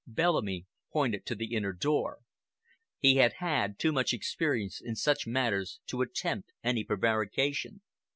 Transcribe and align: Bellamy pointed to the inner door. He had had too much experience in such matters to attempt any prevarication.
Bellamy 0.07 0.65
pointed 0.91 1.27
to 1.27 1.35
the 1.35 1.53
inner 1.53 1.73
door. 1.73 2.21
He 2.97 3.17
had 3.17 3.33
had 3.33 3.77
too 3.77 3.91
much 3.91 4.13
experience 4.13 4.81
in 4.81 4.95
such 4.95 5.27
matters 5.27 5.79
to 5.85 6.01
attempt 6.01 6.53
any 6.63 6.83
prevarication. 6.83 7.81